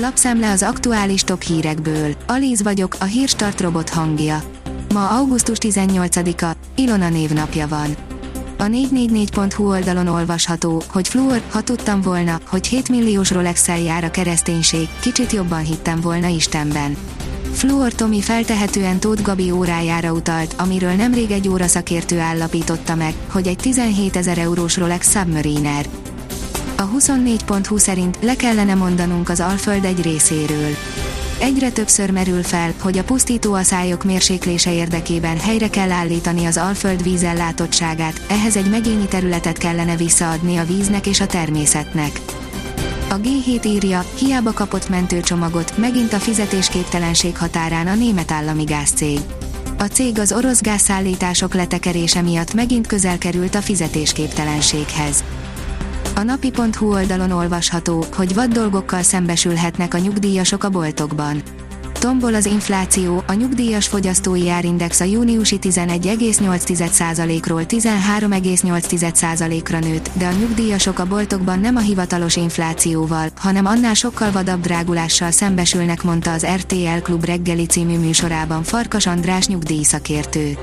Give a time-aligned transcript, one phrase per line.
[0.00, 2.14] Lapszemle az aktuális top hírekből.
[2.26, 4.42] Alíz vagyok, a hírstart robot hangja.
[4.94, 7.96] Ma augusztus 18-a, Ilona névnapja van.
[8.58, 14.10] A 444.hu oldalon olvasható, hogy Fluor, ha tudtam volna, hogy 7 milliós rolex jár a
[14.10, 16.96] kereszténység, kicsit jobban hittem volna Istenben.
[17.52, 23.46] Fluor Tomi feltehetően Tóth Gabi órájára utalt, amiről nemrég egy óra szakértő állapította meg, hogy
[23.46, 25.86] egy 17 ezer eurós Rolex Submariner.
[26.80, 30.76] A 24.20 szerint le kellene mondanunk az Alföld egy részéről.
[31.38, 37.02] Egyre többször merül fel, hogy a pusztító aszályok mérséklése érdekében helyre kell állítani az Alföld
[37.02, 42.20] vízellátottságát, ehhez egy megyényi területet kellene visszaadni a víznek és a természetnek.
[43.08, 49.18] A G7 írja, hiába kapott mentőcsomagot, megint a fizetésképtelenség határán a német állami gázcég.
[49.78, 55.24] A cég az orosz gázszállítások letekerése miatt megint közel került a fizetésképtelenséghez.
[56.18, 61.42] A napi.hu oldalon olvasható, hogy vad dolgokkal szembesülhetnek a nyugdíjasok a boltokban.
[61.92, 70.98] Tombol az infláció, a nyugdíjas fogyasztói árindex a júniusi 11,8%-ról 13,8%-ra nőtt, de a nyugdíjasok
[70.98, 76.98] a boltokban nem a hivatalos inflációval, hanem annál sokkal vadabb drágulással szembesülnek, mondta az RTL
[77.02, 80.58] Klub reggeli című műsorában Farkas András nyugdíjszakértő.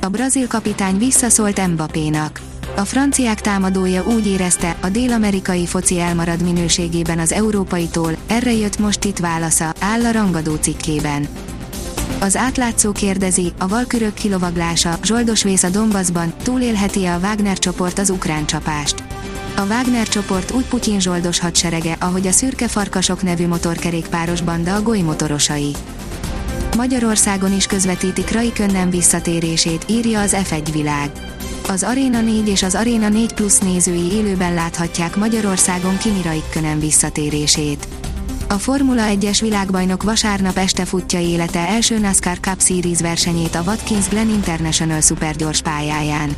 [0.00, 2.40] A brazil kapitány visszaszólt Mbappénak
[2.76, 9.04] a franciák támadója úgy érezte, a dél-amerikai foci elmarad minőségében az európaitól, erre jött most
[9.04, 11.28] itt válasza, áll a rangadó cikkében.
[12.20, 18.10] Az átlátszó kérdezi, a valkürök kilovaglása, zsoldos vész a Donbassban, túlélheti-e a Wagner csoport az
[18.10, 19.04] ukrán csapást.
[19.56, 24.82] A Wagner csoport úgy Putyin zsoldos hadserege, ahogy a szürke farkasok nevű motorkerékpáros banda a
[24.82, 25.72] golymotorosai.
[26.76, 31.10] Magyarországon is közvetítik Raikönnen visszatérését, írja az F1 világ
[31.68, 37.88] az Arena 4 és az Arena 4 Plus nézői élőben láthatják Magyarországon Kimi Raikkonen visszatérését.
[38.48, 44.08] A Formula 1-es világbajnok vasárnap este futja élete első NASCAR Cup Series versenyét a Watkins
[44.08, 46.36] Glen International szupergyors pályáján.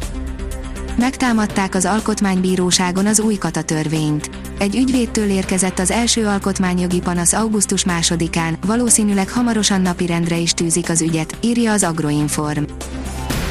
[0.98, 4.30] Megtámadták az Alkotmánybíróságon az új kata törvényt.
[4.58, 11.00] Egy ügyvédtől érkezett az első alkotmányjogi panasz augusztus másodikán, valószínűleg hamarosan napirendre is tűzik az
[11.00, 12.62] ügyet, írja az Agroinform.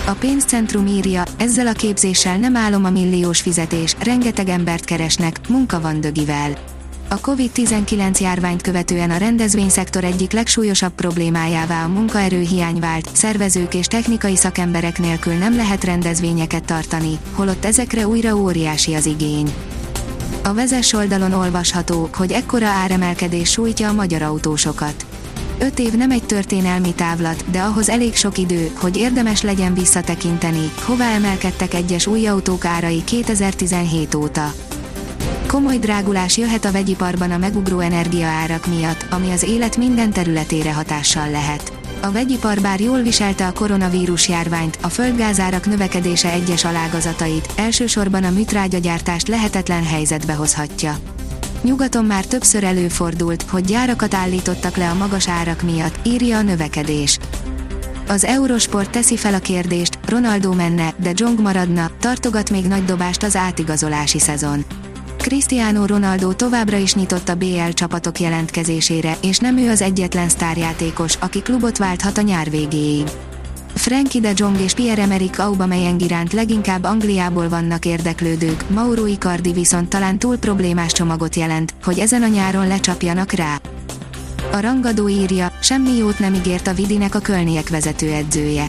[0.06, 5.82] A pénzcentrum írja, ezzel a képzéssel nem állom a milliós fizetés, rengeteg embert keresnek, munka
[5.82, 6.52] van dögivel.
[7.08, 14.36] A COVID-19 járványt követően a rendezvényszektor egyik legsúlyosabb problémájává a munkaerőhiány vált, szervezők és technikai
[14.36, 19.54] szakemberek nélkül nem lehet rendezvényeket tartani, holott ezekre újra óriási az igény.
[20.44, 25.06] A vezes oldalon olvasható, hogy ekkora áremelkedés sújtja a magyar autósokat.
[25.64, 30.72] Öt év nem egy történelmi távlat, de ahhoz elég sok idő, hogy érdemes legyen visszatekinteni,
[30.82, 34.54] hová emelkedtek egyes új autók árai 2017 óta.
[35.48, 41.30] Komoly drágulás jöhet a vegyiparban a megugró energiaárak miatt, ami az élet minden területére hatással
[41.30, 41.74] lehet.
[42.02, 48.30] A vegyipar bár jól viselte a koronavírus járványt, a földgázárak növekedése egyes alágazatait, elsősorban a
[48.30, 50.98] műtrágyagyártást lehetetlen helyzetbe hozhatja.
[51.64, 57.20] Nyugaton már többször előfordult, hogy gyárakat állítottak le a magas árak miatt, írja a növekedés.
[58.08, 63.24] Az Eurosport teszi fel a kérdést, Ronaldo menne, de Jong maradna, tartogat még nagy dobást
[63.24, 64.66] az átigazolási szezon.
[65.18, 71.16] Cristiano Ronaldo továbbra is nyitott a BL csapatok jelentkezésére, és nem ő az egyetlen sztárjátékos,
[71.16, 73.08] aki klubot válthat a nyár végéig.
[73.76, 80.20] Frankie de Jong és Pierre-Emerick Aubameyang iránt leginkább Angliából vannak érdeklődők, Mauro Icardi viszont talán
[80.20, 83.62] túl problémás csomagot jelent, hogy ezen a nyáron lecsapjanak rá.
[84.52, 88.66] A rangadó írja, semmi jót nem ígért a Vidinek a Kölniek vezetőedzője.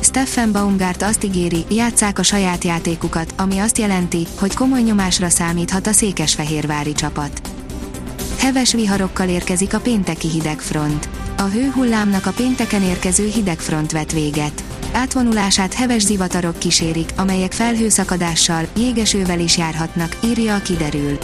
[0.00, 5.86] Steffen Baumgart azt ígéri, játszák a saját játékukat, ami azt jelenti, hogy komoly nyomásra számíthat
[5.86, 7.59] a székesfehérvári csapat.
[8.40, 11.08] Heves viharokkal érkezik a pénteki hidegfront.
[11.36, 14.64] A hőhullámnak a pénteken érkező hidegfront vet véget.
[14.92, 21.18] Átvonulását heves zivatarok kísérik, amelyek felhőszakadással, jégesővel is járhatnak, írja a kiderül.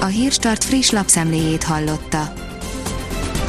[0.00, 2.32] A Hírstart friss lapszemléjét hallotta.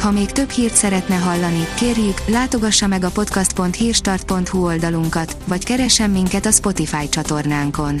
[0.00, 6.46] Ha még több hírt szeretne hallani, kérjük, látogassa meg a podcast.hírstart.hu oldalunkat, vagy keressen minket
[6.46, 8.00] a Spotify csatornánkon.